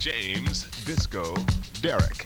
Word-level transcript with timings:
James 0.00 0.62
Disco 0.84 1.34
Derrick. 1.82 2.24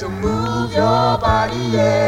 To 0.00 0.08
move 0.08 0.72
your 0.72 1.18
body, 1.18 1.56
yeah. 1.76 1.99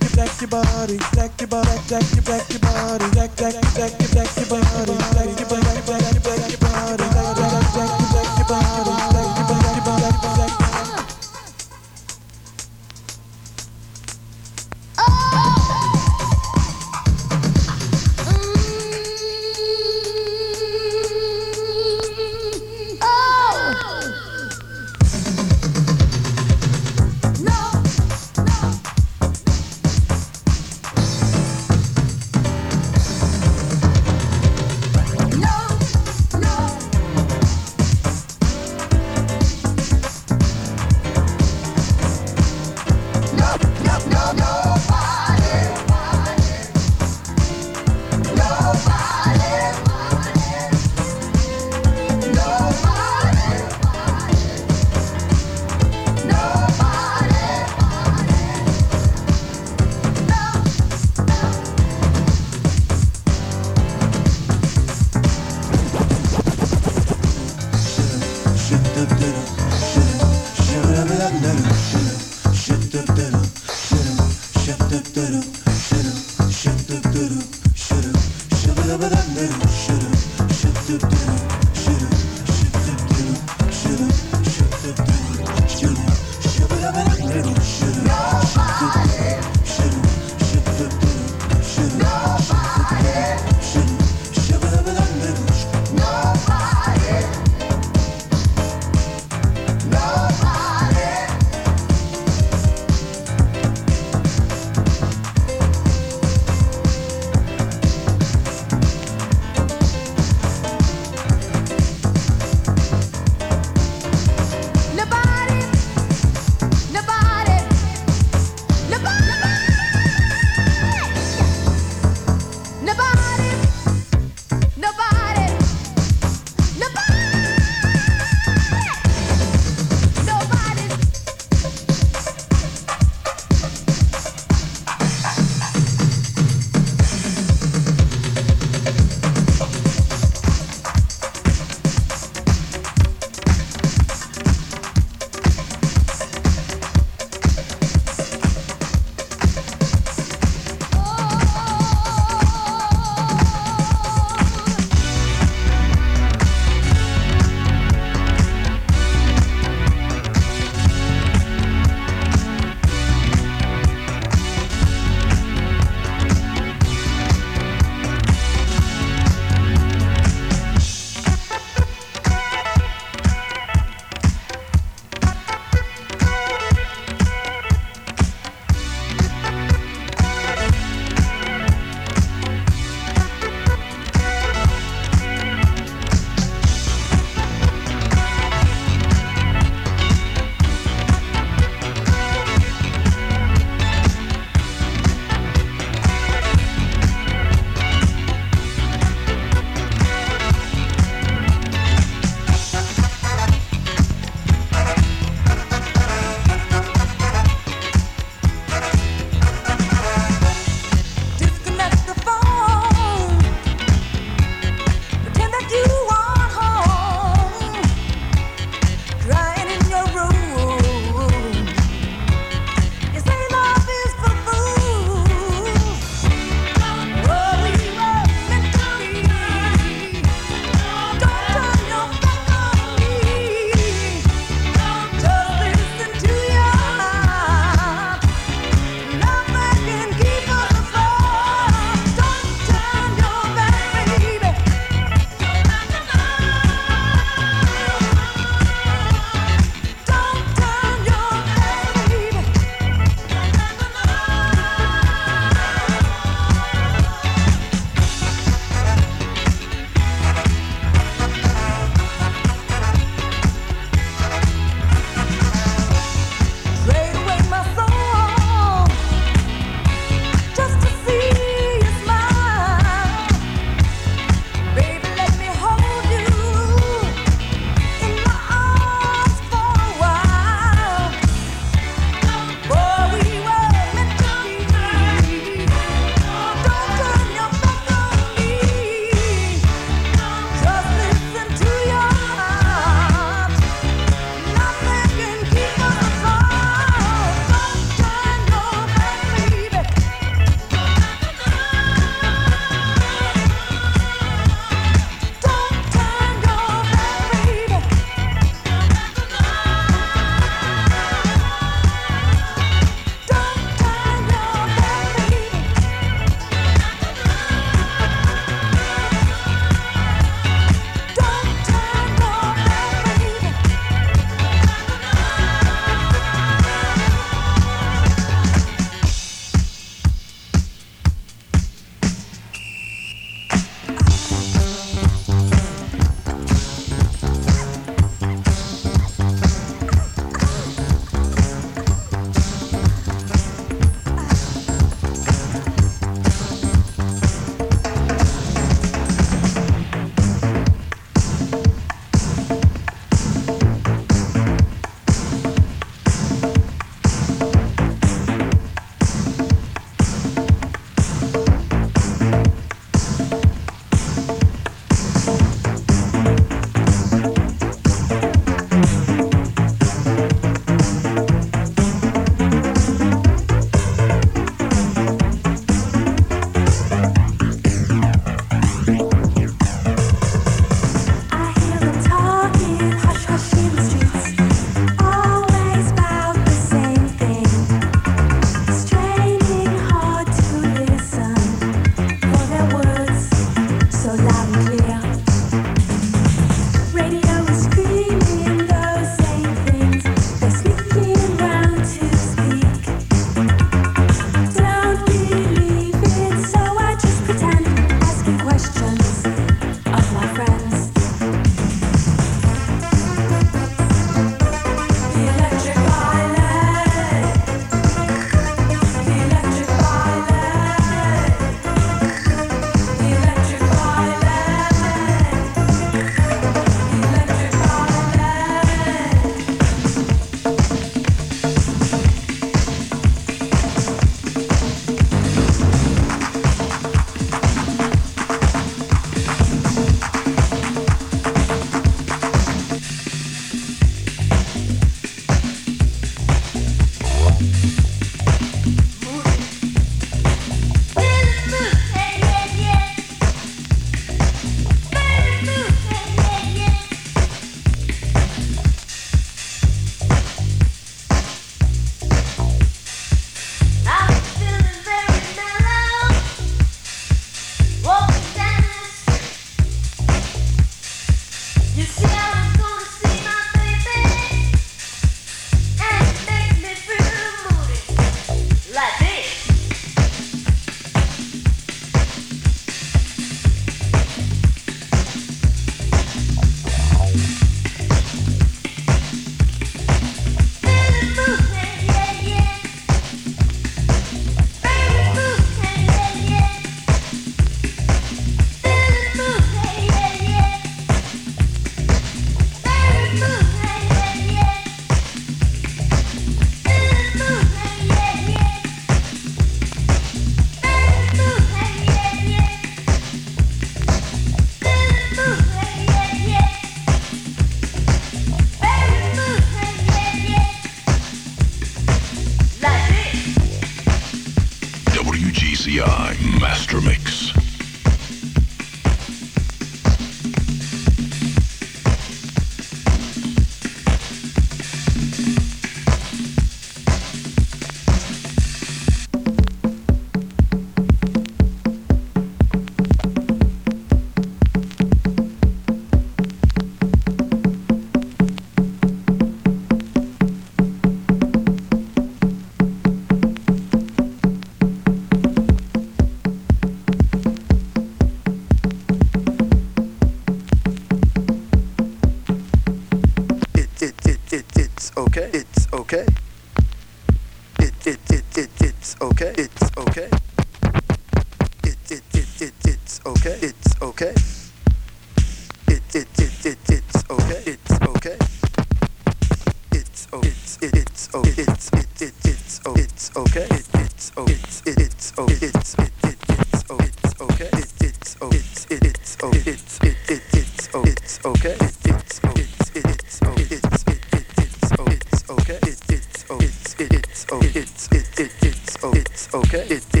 okay. 599.33 599.67
It, 599.69 599.95
it, 599.95 600.00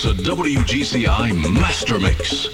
It's 0.00 0.04
a 0.04 0.14
WGCI 0.14 1.52
Master 1.54 1.98
Mix. 1.98 2.46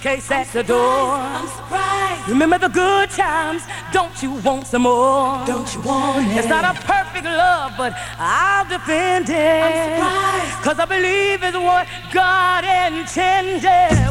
Suitcase 0.00 0.30
at 0.30 0.46
the 0.52 0.62
door. 0.62 1.12
I'm 1.12 1.46
surprised. 1.46 2.28
Remember 2.28 2.58
the 2.58 2.68
good 2.68 3.10
times. 3.10 3.62
Don't 3.92 4.22
you 4.22 4.32
want 4.32 4.66
some 4.66 4.82
more? 4.82 5.44
Don't 5.46 5.72
you 5.74 5.80
want 5.82 6.26
it? 6.26 6.38
It's 6.38 6.48
not 6.48 6.64
a 6.64 6.74
perfect 6.80 7.24
love, 7.24 7.72
but 7.76 7.92
I'll 8.18 8.66
defend 8.68 9.28
it. 9.28 9.36
I'm 9.36 9.98
surprised. 9.98 10.64
Cause 10.64 10.78
I 10.78 10.86
believe 10.86 11.42
it's 11.42 11.56
what 11.56 11.86
God 12.12 12.64
intended. 12.64 14.09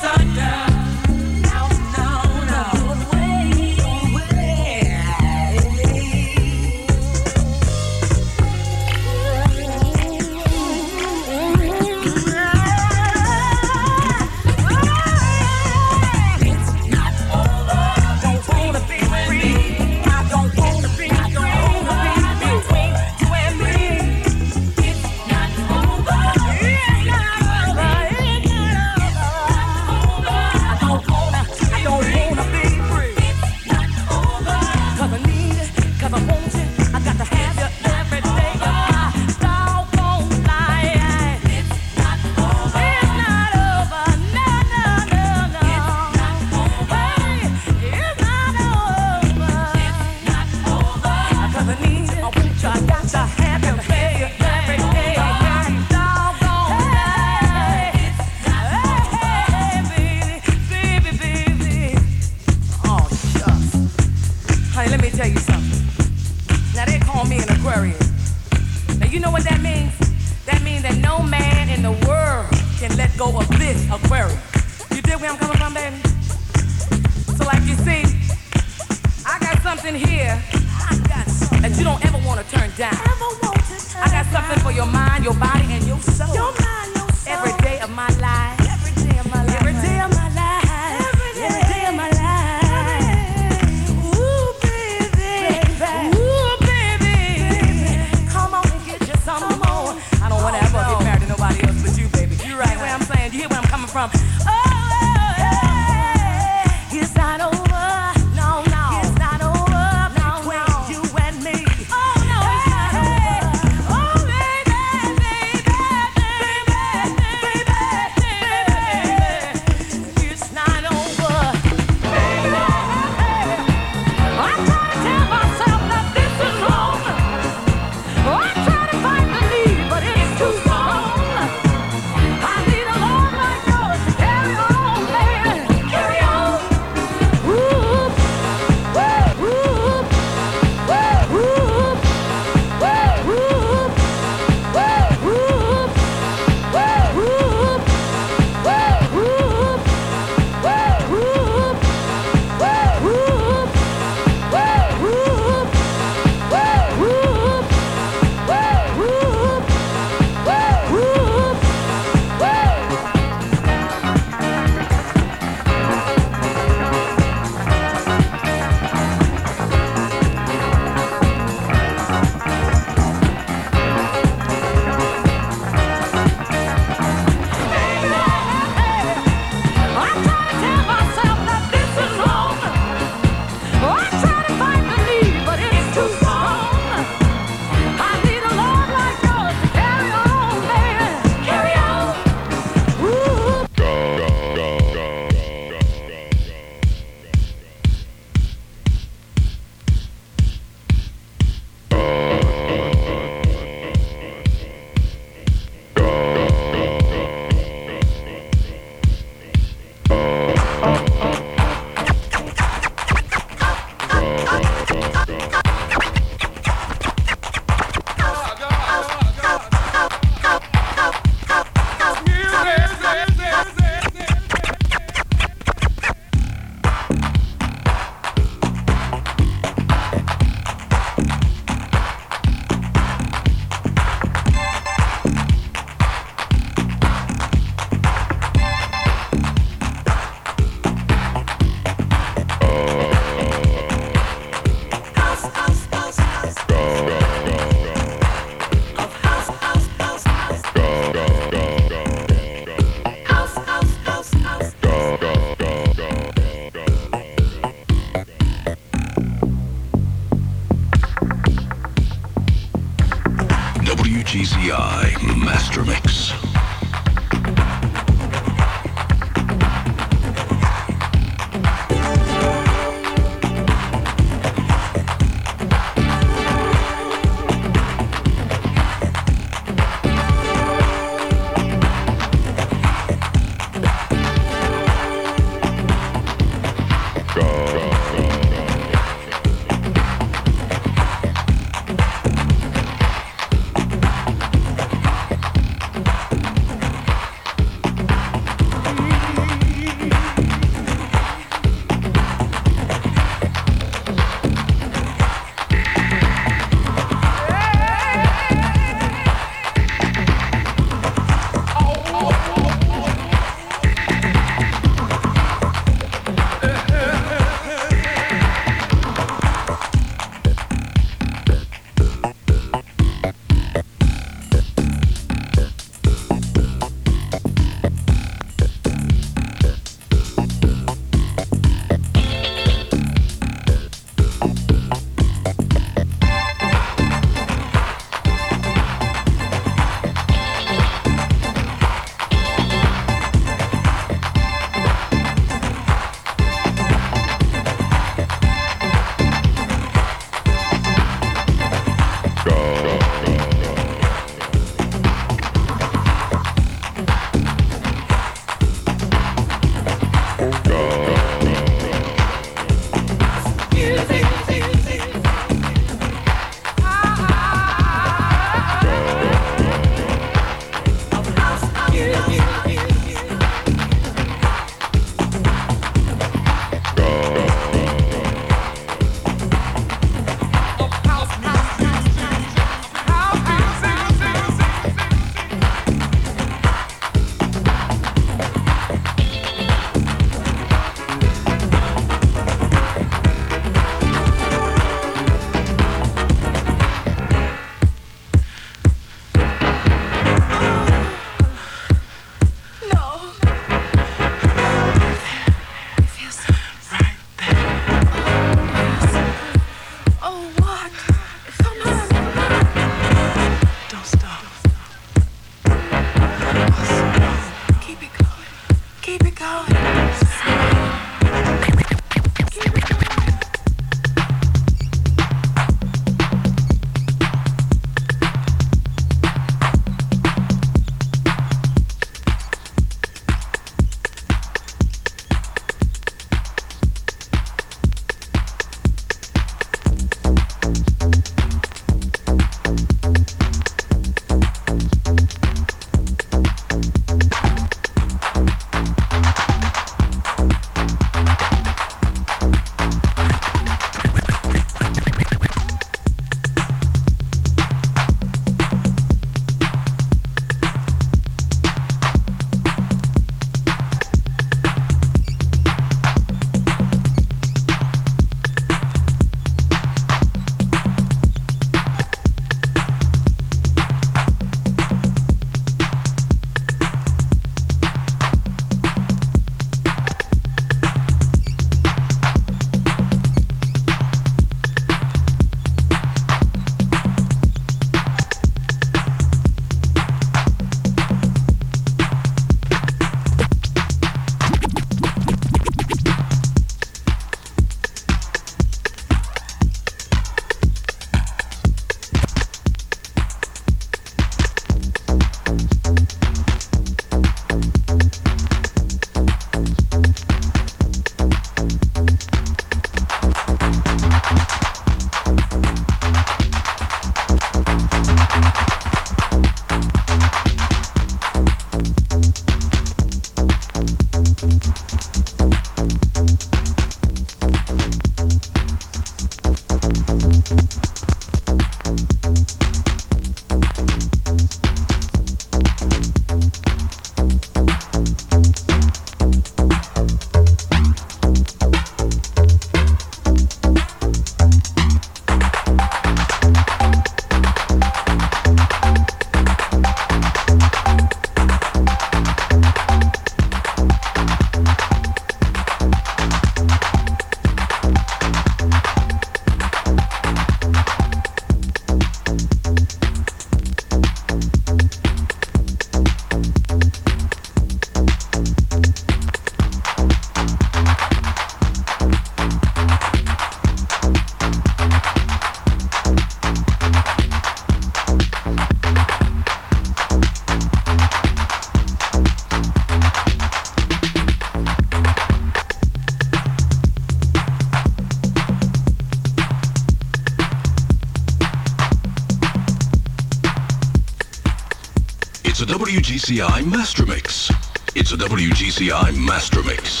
WGCI 596.21 596.71
Master 596.71 597.03
Mix. 597.07 597.49
It's 597.95 598.11
a 598.11 598.15
WGCI 598.15 599.17
Master 599.25 599.63
Mix. 599.63 600.00